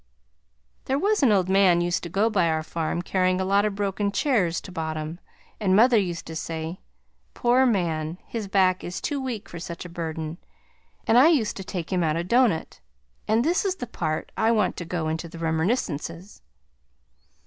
[0.85, 3.75] There was an old man used to go by our farm carrying a lot of
[3.75, 5.19] broken chairs to bottom,
[5.59, 6.79] and mother used to say
[7.35, 8.17] "Poor man!
[8.25, 10.39] His back is too weak for such a burden!"
[11.05, 12.79] and I used to take him out a doughnut,
[13.27, 16.41] and this is the part I want to go into the Remerniscences.